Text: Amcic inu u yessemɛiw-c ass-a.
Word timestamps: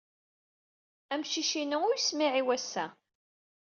Amcic 1.13 1.49
inu 1.61 1.77
u 1.85 1.89
yessemɛiw-c 1.93 2.49
ass-a. 2.57 2.85